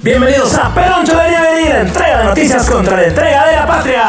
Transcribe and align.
Bienvenidos 0.00 0.54
a 0.54 0.74
Peroncho 0.74 1.16
de 1.16 1.28
Venir, 1.28 1.74
entrega 1.76 2.18
de 2.18 2.24
noticias 2.24 2.68
contra 2.68 2.96
la 2.96 3.04
entrega 3.04 3.46
de 3.46 3.56
la 3.56 3.66
patria. 3.66 4.02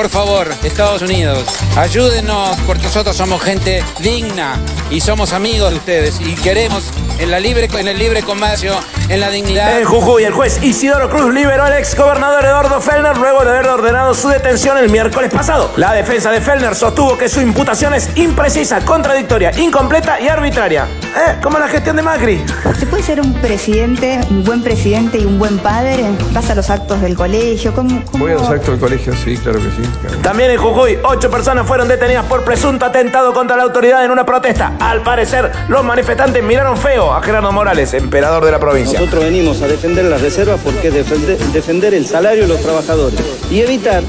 Por 0.00 0.08
favor, 0.08 0.48
Estados 0.64 1.02
Unidos, 1.02 1.44
ayúdenos 1.76 2.56
porque 2.66 2.84
nosotros 2.84 3.14
somos 3.14 3.42
gente 3.42 3.84
digna 4.00 4.54
y 4.88 4.98
somos 5.02 5.34
amigos 5.34 5.72
de 5.72 5.76
ustedes 5.76 6.18
y 6.22 6.34
queremos 6.36 6.84
en, 7.18 7.30
la 7.30 7.38
libre, 7.38 7.68
en 7.78 7.86
el 7.86 7.98
libre 7.98 8.22
comercio, 8.22 8.72
en 9.10 9.20
la 9.20 9.28
dignidad. 9.28 9.78
En 9.78 9.84
Jujuy, 9.84 10.24
el 10.24 10.32
juez 10.32 10.58
Isidoro 10.62 11.10
Cruz 11.10 11.34
liberó 11.34 11.64
al 11.64 11.74
ex 11.74 11.94
gobernador 11.94 12.42
Eduardo 12.46 12.80
Fellner 12.80 13.14
luego 13.18 13.44
de 13.44 13.50
haber 13.50 13.66
ordenado 13.66 14.14
su 14.14 14.28
detención 14.28 14.78
el 14.78 14.88
miércoles 14.88 15.30
pasado. 15.30 15.70
La 15.76 15.92
defensa 15.92 16.30
de 16.30 16.40
Fellner 16.40 16.74
sostuvo 16.74 17.18
que 17.18 17.28
su 17.28 17.42
imputación 17.42 17.92
es 17.92 18.08
imprecisa, 18.16 18.80
contradictoria, 18.80 19.50
incompleta 19.58 20.18
y 20.18 20.28
arbitraria. 20.28 20.86
¿Eh? 21.14 21.36
Como 21.42 21.58
la 21.58 21.68
gestión 21.68 21.96
de 21.96 22.02
Macri. 22.02 22.42
¿Se 22.78 22.86
puede 22.86 23.02
ser 23.02 23.20
un 23.20 23.34
presidente, 23.34 24.18
un 24.30 24.44
buen 24.44 24.62
presidente 24.62 25.18
y 25.18 25.26
un 25.26 25.38
buen 25.38 25.58
padre? 25.58 26.06
¿Vas 26.32 26.48
a 26.48 26.54
los 26.54 26.70
actos 26.70 27.02
del 27.02 27.16
colegio? 27.16 27.74
¿Cómo, 27.74 28.02
cómo- 28.10 28.24
Voy 28.24 28.32
a 28.32 28.36
los 28.36 28.48
actos 28.48 28.68
del 28.70 28.78
colegio, 28.80 29.12
sí, 29.22 29.36
claro 29.36 29.58
que 29.58 29.66
sí. 29.66 29.89
También 30.22 30.50
en 30.50 30.58
Jujuy, 30.58 30.98
ocho 31.02 31.30
personas 31.30 31.66
fueron 31.66 31.88
detenidas 31.88 32.24
por 32.26 32.44
presunto 32.44 32.84
atentado 32.84 33.32
contra 33.32 33.56
la 33.56 33.64
autoridad 33.64 34.04
en 34.04 34.10
una 34.10 34.24
protesta. 34.24 34.72
Al 34.80 35.02
parecer, 35.02 35.50
los 35.68 35.84
manifestantes 35.84 36.42
miraron 36.42 36.76
feo 36.76 37.12
a 37.12 37.22
Gerardo 37.22 37.52
Morales, 37.52 37.94
emperador 37.94 38.44
de 38.44 38.50
la 38.50 38.58
provincia. 38.58 38.98
Nosotros 38.98 39.24
venimos 39.24 39.62
a 39.62 39.68
defender 39.68 40.04
las 40.06 40.20
reservas 40.20 40.60
porque 40.62 40.88
es 40.88 41.52
defender 41.52 41.94
el 41.94 42.06
salario 42.06 42.42
de 42.42 42.48
los 42.48 42.60
trabajadores 42.60 43.20
y 43.50 43.60
evitar 43.60 44.02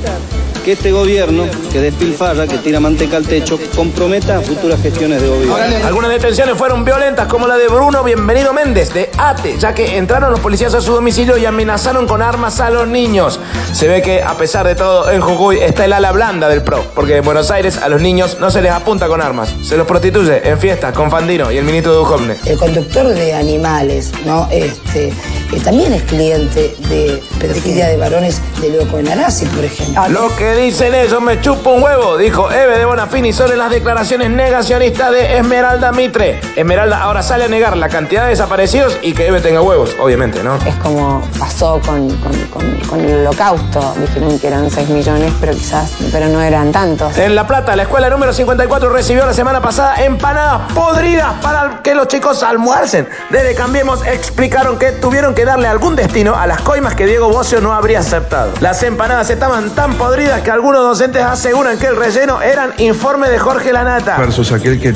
que 0.64 0.74
este 0.74 0.92
gobierno, 0.92 1.46
que 1.72 1.80
despilfarra, 1.80 2.48
que 2.48 2.58
tira 2.58 2.80
manteca 2.80 3.18
al 3.18 3.26
techo, 3.26 3.60
comprometa 3.76 4.38
a 4.38 4.42
futuras 4.42 4.82
gestiones 4.82 5.22
de 5.22 5.28
gobierno. 5.28 5.56
Algunas 5.86 6.12
detenciones 6.12 6.58
fueron 6.58 6.86
violentas, 6.86 7.28
como 7.28 7.48
la 7.48 7.58
de 7.58 7.68
Bruno 7.68 8.04
Bienvenido 8.04 8.54
Méndez, 8.54 8.94
de 8.94 9.10
ATE, 9.18 9.58
ya 9.58 9.74
que 9.74 9.98
entraron 9.98 10.32
los 10.32 10.40
policías 10.40 10.74
a 10.74 10.82
su 10.82 10.94
domicilio 10.94 11.38
y 11.38 11.46
amenazaron 11.46 12.08
con 12.08 12.22
armas 12.22 12.60
a 12.60 12.70
los 12.70 12.88
niños. 12.88 13.40
Se 13.74 13.88
ve 13.88 14.02
que, 14.02 14.22
a 14.22 14.34
pesar 14.34 14.68
de 14.68 14.76
todo, 14.76 15.10
en 15.12 15.22
Jujuy 15.22 15.60
está 15.60 15.86
el 15.86 15.94
ala 15.94 16.12
blanda 16.12 16.48
del 16.48 16.62
PRO, 16.62 16.84
porque 16.94 17.18
en 17.18 17.26
Buenos 17.26 17.50
Aires 17.52 17.78
a 17.78 17.90
los 17.90 18.02
niños 18.02 18.38
no 18.40 18.52
se 18.52 18.62
les 18.62 18.72
apunta 18.72 19.08
con 19.08 19.22
armas, 19.22 19.54
se 19.64 19.78
los 19.78 19.88
prostituye 19.88 20.48
en 20.48 20.60
fiestas 20.60 20.94
con 20.94 21.10
Fandino 21.10 21.52
y 21.52 21.58
el 21.58 21.64
ministro 21.66 21.94
Dujovne. 21.94 22.36
el 22.46 22.58
conductor 22.58 23.08
de 23.08 23.34
animales, 23.34 24.12
¿no? 24.26 24.48
Este, 24.52 25.14
que 25.50 25.60
también 25.60 25.94
es 25.94 26.04
cliente 26.04 26.76
de 26.90 27.22
pedofilia 27.40 27.88
de 27.88 27.98
varones 27.98 28.42
de 28.62 28.70
Leo 28.70 28.88
Coenarasi, 28.88 29.46
por 29.48 29.66
ejemplo. 29.66 30.10
Lo 30.10 30.36
que 30.36 30.51
dicen 30.56 30.94
ellos 30.96 31.22
me 31.22 31.40
chupa 31.42 31.70
un 31.72 31.84
huevo, 31.84 32.18
dijo 32.18 32.52
Eve 32.52 32.78
de 32.78 32.86
Bonafini 32.86 33.34
sobre 33.34 33.56
las 33.58 33.70
declaraciones 33.72 34.30
negacionistas 34.30 35.12
de 35.12 35.38
Esmeralda 35.38 35.92
Mitre. 35.92 36.40
Esmeralda 36.56 37.02
ahora 37.02 37.22
sale 37.24 37.46
a 37.46 37.48
negar 37.48 37.78
la 37.78 37.90
cantidad 37.90 38.24
de 38.24 38.30
desaparecidos 38.30 38.98
y 39.02 39.14
que 39.14 39.28
Eve 39.28 39.42
tenga 39.42 39.62
huevos, 39.62 39.96
obviamente, 40.00 40.44
¿no? 40.44 40.56
Es 40.66 40.76
como 40.76 41.22
pasó 41.40 41.80
con, 41.86 42.10
con- 42.18 42.34
con- 42.52 42.80
con 42.88 43.00
el 43.02 43.20
holocausto. 43.22 43.94
Dijeron 44.00 44.40
que 44.40 44.48
eran 44.48 44.70
6 44.70 44.90
millones, 44.90 45.34
pero 45.40 45.54
quizás, 45.54 45.92
pero 46.12 46.28
no 46.28 46.42
eran 46.42 46.72
tantos. 46.72 47.18
En 47.18 47.36
La 47.36 47.48
Plata, 47.48 47.76
la 47.76 47.84
escuela 47.84 48.10
número 48.10 48.34
54 48.34 48.90
recibió 48.90 49.26
la 49.26 49.34
semana 49.34 49.62
pasada 49.62 49.96
empanadas 50.04 50.72
podridas 50.74 51.34
para 51.42 51.82
que 51.84 51.96
los 51.96 52.08
chicos 52.08 52.44
almuercen. 52.44 53.08
Desde 53.30 53.56
Cambiemos 53.56 54.06
explicaron 54.06 54.78
que 54.80 54.92
tuvieron 54.92 55.34
que 55.36 55.46
darle 55.46 55.68
algún 55.68 55.96
destino 55.96 56.36
a 56.36 56.48
las 56.48 56.62
coimas 56.62 56.96
que 56.96 57.06
Diego 57.06 57.30
Bocio 57.30 57.62
no 57.62 57.74
habría 57.74 58.00
aceptado. 58.00 58.52
Las 58.60 58.82
empanadas 58.84 59.30
estaban 59.30 59.70
tan 59.72 59.94
podridas 59.96 60.41
que 60.44 60.52
algunos 60.52 60.82
docentes 60.82 61.22
aseguran 61.24 61.78
que 61.78 61.88
el 61.88 61.96
relleno 61.96 62.42
eran 62.42 62.74
informe 62.80 63.30
de 63.30 63.38
Jorge 63.38 63.72
Lanata. 63.72 64.18
Versus 64.18 64.52
aquel 64.52 64.80
que 64.80 64.94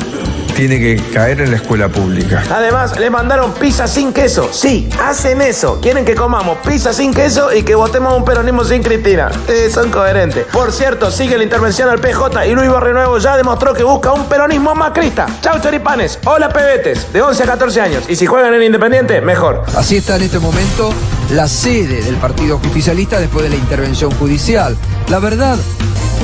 tiene 0.56 0.80
que 0.80 0.96
caer 1.12 1.42
en 1.42 1.52
la 1.52 1.58
escuela 1.58 1.90
pública. 1.90 2.42
Además, 2.50 2.98
les 2.98 3.12
mandaron 3.12 3.54
pizza 3.54 3.88
sin 3.88 4.14
queso. 4.14 4.50
Sí, 4.52 4.90
hacen 5.04 5.42
eso. 5.42 5.80
Quieren 5.82 6.06
que 6.06 6.16
comamos 6.16 6.58
pizza 6.66 6.94
sin 6.94 7.14
queso 7.14 7.54
y 7.54 7.62
que 7.64 7.76
votemos 7.76 8.18
un 8.18 8.24
peronismo 8.24 8.64
sin 8.64 8.82
Cristina. 8.82 9.30
Eh, 9.50 9.70
son 9.70 9.92
coherentes. 9.92 10.46
Por 10.52 10.72
cierto, 10.72 11.12
sigue 11.12 11.38
la 11.38 11.44
intervención 11.44 11.90
al 11.90 12.00
PJ 12.00 12.48
y 12.48 12.56
Luis 12.56 12.70
Barrenuevo 12.70 13.18
ya 13.18 13.36
demostró 13.36 13.74
que 13.74 13.84
busca 13.84 14.14
un 14.14 14.28
peronismo 14.28 14.74
macrista. 14.74 15.28
Chau, 15.42 15.60
choripanes. 15.62 16.18
Hola, 16.26 16.50
pebetes. 16.50 17.12
De 17.12 17.22
11 17.22 17.44
a 17.44 17.46
14 17.46 17.82
años. 17.82 18.04
Y 18.08 18.16
si 18.16 18.26
juegan 18.26 18.54
en 18.54 18.64
Independiente, 18.64 19.20
mejor. 19.22 19.64
Así 19.76 19.98
está 19.98 20.16
en 20.16 20.24
este 20.24 20.40
momento 20.40 20.92
la 21.32 21.48
sede 21.48 22.02
del 22.02 22.16
Partido 22.16 22.58
Justicialista 22.60 23.20
después 23.20 23.44
de 23.44 23.50
la 23.50 23.58
intervención 23.58 24.10
judicial. 24.12 24.78
La 25.10 25.20
verdad, 25.20 25.58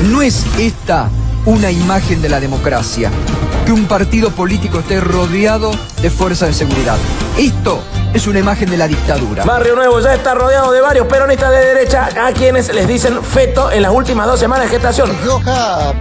no 0.09 0.21
es 0.21 0.45
esta 0.57 1.09
una 1.45 1.71
imagen 1.71 2.21
de 2.21 2.29
la 2.29 2.39
democracia, 2.39 3.11
que 3.65 3.71
un 3.71 3.85
partido 3.85 4.31
político 4.31 4.79
esté 4.79 4.99
rodeado 4.99 5.71
de 6.01 6.09
fuerzas 6.09 6.49
de 6.49 6.53
seguridad. 6.53 6.97
Esto 7.37 7.81
es 8.13 8.27
una 8.27 8.39
imagen 8.39 8.69
de 8.69 8.77
la 8.77 8.87
dictadura. 8.87 9.43
Barrio 9.43 9.75
Nuevo 9.75 9.99
ya 9.99 10.13
está 10.13 10.33
rodeado 10.33 10.71
de 10.71 10.81
varios 10.81 11.07
peronistas 11.07 11.51
de 11.51 11.65
derecha 11.65 12.09
a 12.19 12.31
quienes 12.31 12.73
les 12.73 12.87
dicen 12.87 13.23
feto 13.23 13.71
en 13.71 13.81
las 13.81 13.91
últimas 13.91 14.27
dos 14.27 14.39
semanas 14.39 14.65
de 14.65 14.71
gestación. 14.71 15.11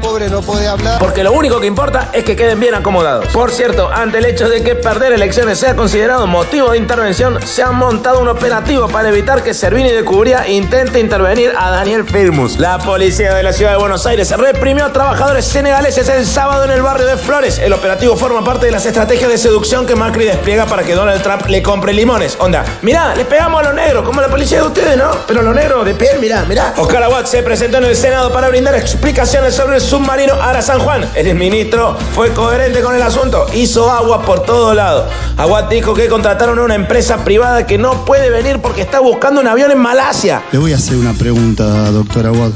pobre, 0.00 0.28
no 0.28 0.40
puede 0.40 0.66
hablar. 0.66 0.98
Porque 0.98 1.22
lo 1.22 1.32
único 1.32 1.60
que 1.60 1.66
importa 1.66 2.08
es 2.12 2.24
que 2.24 2.36
queden 2.36 2.58
bien 2.60 2.74
acomodados. 2.74 3.26
Por 3.28 3.50
cierto, 3.50 3.90
ante 3.92 4.18
el 4.18 4.24
hecho 4.26 4.48
de 4.48 4.62
que 4.62 4.74
perder 4.74 5.12
elecciones 5.12 5.58
sea 5.58 5.76
considerado 5.76 6.26
motivo 6.26 6.70
de 6.72 6.78
intervención, 6.78 7.40
se 7.46 7.62
ha 7.62 7.70
montado 7.70 8.20
un 8.20 8.28
operativo 8.28 8.88
para 8.88 9.08
evitar 9.08 9.42
que 9.42 9.54
Servini 9.54 9.90
de 9.90 10.04
Cubría 10.04 10.48
intente 10.48 11.00
intervenir 11.00 11.52
a 11.56 11.70
Daniel 11.70 12.04
Firmus. 12.04 12.58
La 12.58 12.78
policía 12.78 13.34
de 13.34 13.42
la 13.42 13.52
ciudad 13.52 13.72
de 13.72 13.78
Buenos 13.78 14.06
Aires 14.06 14.30
reprimió 14.36 14.86
a 14.86 14.92
trabajadores 14.92 15.44
senegaleses 15.44 16.08
el 16.08 16.26
sábado 16.26 16.64
en 16.64 16.70
el 16.70 16.82
barrio 16.82 17.06
de 17.06 17.16
Flores. 17.16 17.58
El 17.58 17.72
operativo 17.72 18.16
forma 18.16 18.42
parte 18.44 18.66
de 18.66 18.72
las 18.72 18.86
estrategias 18.86 19.30
de 19.30 19.38
seducción 19.38 19.86
que 19.86 19.94
Macri 19.94 20.24
despliega 20.24 20.66
para 20.66 20.82
que 20.82 20.94
Donald 20.94 21.22
Trump 21.22 21.46
le 21.46 21.62
compre 21.62 21.92
limones. 22.00 22.34
Onda, 22.40 22.64
mirá, 22.80 23.14
les 23.14 23.26
pegamos 23.26 23.60
a 23.60 23.64
los 23.64 23.74
negros, 23.74 24.04
como 24.04 24.22
la 24.22 24.28
policía 24.28 24.62
de 24.62 24.68
ustedes, 24.68 24.96
¿no? 24.96 25.10
Pero 25.26 25.42
los 25.42 25.54
negros 25.54 25.84
de 25.84 25.92
piel, 25.92 26.18
mirá, 26.18 26.46
mirá. 26.48 26.72
Oscar 26.78 27.02
Aguad 27.02 27.26
se 27.26 27.42
presentó 27.42 27.76
en 27.76 27.84
el 27.84 27.94
Senado 27.94 28.32
para 28.32 28.48
brindar 28.48 28.74
explicaciones 28.74 29.54
sobre 29.54 29.76
el 29.76 29.82
submarino 29.82 30.32
Ara 30.40 30.62
San 30.62 30.78
Juan. 30.78 31.04
El 31.14 31.34
ministro 31.34 31.94
fue 32.14 32.30
coherente 32.30 32.80
con 32.80 32.94
el 32.96 33.02
asunto, 33.02 33.46
hizo 33.52 33.90
agua 33.90 34.22
por 34.22 34.44
todo 34.44 34.72
lado. 34.72 35.08
Aguad 35.36 35.64
dijo 35.64 35.92
que 35.92 36.08
contrataron 36.08 36.58
a 36.58 36.62
una 36.62 36.74
empresa 36.74 37.22
privada 37.22 37.66
que 37.66 37.76
no 37.76 38.06
puede 38.06 38.30
venir 38.30 38.60
porque 38.60 38.80
está 38.80 39.00
buscando 39.00 39.42
un 39.42 39.48
avión 39.48 39.70
en 39.70 39.78
Malasia. 39.78 40.42
Le 40.52 40.58
voy 40.58 40.72
a 40.72 40.76
hacer 40.76 40.96
una 40.96 41.12
pregunta, 41.12 41.90
doctora 41.90 42.32
Watt, 42.32 42.54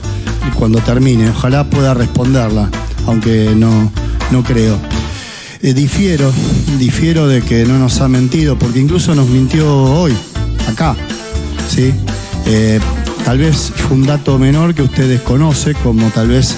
y 0.48 0.56
cuando 0.56 0.78
termine. 0.80 1.28
Ojalá 1.28 1.64
pueda 1.64 1.92
responderla, 1.92 2.70
aunque 3.06 3.52
no, 3.54 3.92
no 4.30 4.42
creo. 4.42 4.78
Eh, 5.66 5.72
difiero, 5.72 6.30
difiero 6.78 7.26
de 7.26 7.40
que 7.40 7.64
no 7.64 7.78
nos 7.78 8.02
ha 8.02 8.06
mentido, 8.06 8.58
porque 8.58 8.80
incluso 8.80 9.14
nos 9.14 9.26
mintió 9.30 9.66
hoy, 9.66 10.12
acá. 10.68 10.94
¿sí? 11.70 11.90
Eh, 12.44 12.78
tal 13.24 13.38
vez 13.38 13.72
fue 13.74 13.96
un 13.96 14.02
dato 14.02 14.38
menor 14.38 14.74
que 14.74 14.82
usted 14.82 15.08
desconoce, 15.08 15.72
como 15.76 16.10
tal 16.10 16.28
vez 16.28 16.54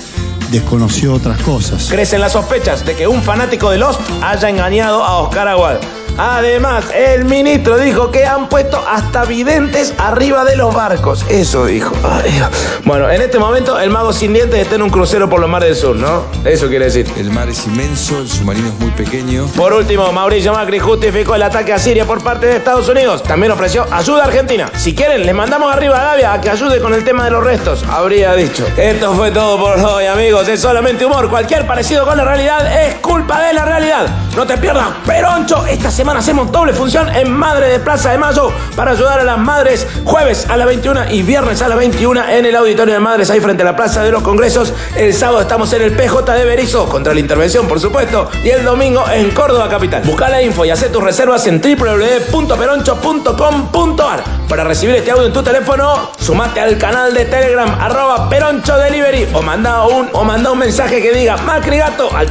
desconoció 0.50 1.14
otras 1.14 1.40
cosas. 1.42 1.88
Crecen 1.90 2.20
las 2.20 2.32
sospechas 2.32 2.84
de 2.84 2.94
que 2.94 3.06
un 3.06 3.22
fanático 3.22 3.70
de 3.70 3.78
Lost 3.78 4.00
haya 4.22 4.48
engañado 4.48 5.02
a 5.04 5.18
Oscar 5.18 5.48
Aguad. 5.48 5.76
Además, 6.18 6.86
el 6.94 7.26
ministro 7.26 7.76
dijo 7.76 8.10
que 8.10 8.24
han 8.24 8.48
puesto 8.48 8.82
hasta 8.88 9.24
videntes 9.24 9.92
arriba 9.98 10.44
de 10.44 10.56
los 10.56 10.75
barcos. 10.75 11.26
Eso 11.28 11.66
dijo. 11.66 11.93
Ay, 12.02 12.40
bueno, 12.84 13.10
en 13.10 13.20
este 13.20 13.38
momento 13.38 13.78
el 13.78 13.90
mago 13.90 14.14
sin 14.14 14.32
dientes 14.32 14.60
está 14.60 14.76
en 14.76 14.82
un 14.82 14.90
crucero 14.90 15.28
por 15.28 15.40
los 15.40 15.50
mares 15.50 15.69
del 15.69 15.76
sur, 15.76 15.96
¿no? 15.96 16.22
Eso 16.44 16.69
quiere 16.69 16.87
decir. 16.87 17.06
El 17.19 17.31
mar 17.31 17.49
es 17.50 17.66
inmenso, 17.66 18.19
el 18.19 18.28
submarino 18.28 18.69
es 18.69 18.78
muy 18.78 18.90
pequeño. 18.92 19.46
Por 19.56 19.75
último, 19.75 20.10
Mauricio 20.10 20.54
Macri 20.54 20.78
justificó 20.78 21.34
el 21.34 21.42
ataque 21.42 21.75
a 21.75 21.78
Siria 21.78 22.06
por 22.06 22.22
parte 22.22 22.46
de 22.46 22.56
Estados 22.56 22.88
Unidos. 22.88 23.22
También 23.22 23.52
ofreció 23.52 23.87
ayuda 23.90 24.22
a 24.22 24.26
Argentina. 24.26 24.70
Si 24.75 24.94
quieren, 24.94 25.26
les 25.26 25.34
mandamos 25.34 25.70
arriba 25.75 25.99
a 25.99 26.00
Arabia 26.00 26.32
a 26.32 26.40
que 26.40 26.49
ayude 26.49 26.81
con 26.81 26.94
el 26.94 27.04
tema 27.04 27.25
de 27.25 27.31
los 27.31 27.44
restos, 27.44 27.84
habría 27.90 28.32
dicho. 28.34 28.66
Esto 28.78 29.12
fue 29.12 29.32
todo 29.32 29.58
por 29.58 29.78
hoy, 29.78 30.06
amigos. 30.06 30.36
Es 30.43 30.61
solamente 30.61 31.03
humor. 31.06 31.31
Cualquier 31.31 31.67
parecido 31.67 32.05
con 32.05 32.15
la 32.15 32.23
realidad 32.23 32.85
es 32.85 32.97
culpa 32.97 33.41
de 33.41 33.55
la 33.55 33.65
realidad. 33.65 33.86
No 34.34 34.46
te 34.46 34.58
pierdas, 34.58 34.88
Peroncho. 35.06 35.64
Esta 35.66 35.90
semana 35.90 36.20
hacemos 36.20 36.52
doble 36.52 36.75
función 36.75 37.08
en 37.08 37.32
Madre 37.32 37.69
de 37.69 37.78
Plaza 37.78 38.10
de 38.10 38.19
Mayo 38.19 38.52
para 38.75 38.90
ayudar 38.90 39.20
a 39.20 39.25
las 39.25 39.38
madres 39.38 39.87
jueves 40.04 40.46
a 40.50 40.58
las 40.58 40.66
21 40.66 41.12
y 41.12 41.22
viernes 41.22 41.62
a 41.62 41.69
las 41.69 41.78
21 41.78 42.28
en 42.28 42.44
el 42.44 42.54
auditorio 42.56 42.93
de 42.93 43.00
Madres 43.00 43.31
ahí 43.31 43.40
frente 43.40 43.62
a 43.62 43.66
la 43.66 43.75
Plaza 43.75 44.02
de 44.02 44.12
los 44.12 44.22
Congresos. 44.22 44.75
El 44.94 45.14
sábado 45.14 45.40
estamos 45.40 45.72
en 45.72 45.81
el 45.81 45.93
PJ 45.93 46.34
de 46.34 46.44
Berizo 46.44 46.87
contra 46.90 47.14
la 47.14 47.20
intervención, 47.20 47.66
por 47.66 47.81
supuesto. 47.81 48.28
Y 48.44 48.50
el 48.50 48.64
domingo 48.64 49.02
en 49.10 49.31
Córdoba 49.31 49.70
Capital. 49.70 50.02
Busca 50.04 50.28
la 50.28 50.42
info 50.42 50.66
y 50.66 50.70
haz 50.70 50.84
tus 50.92 51.02
reservas 51.02 51.46
en 51.46 51.62
www.peroncho.com.ar. 51.62 54.25
Para 54.46 54.64
recibir 54.64 54.96
este 54.96 55.10
audio 55.10 55.25
en 55.26 55.32
tu 55.32 55.42
teléfono, 55.42 56.10
sumate 56.19 56.60
al 56.60 56.76
canal 56.76 57.14
de 57.14 57.25
Telegram 57.25 57.78
arroba 57.81 58.28
Peroncho 58.28 58.76
Delivery 58.76 59.28
o 59.32 59.40
manda 59.40 59.87
un, 59.87 60.10
o 60.12 60.22
manda 60.22 60.52
un 60.52 60.58
mensaje 60.58 61.00
que 61.00 61.12
diga 61.12 61.38
Macri 61.38 61.78
Gato 61.78 62.14
al 62.14 62.31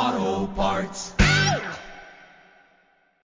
Auto 0.00 0.46
Parts. 0.56 1.19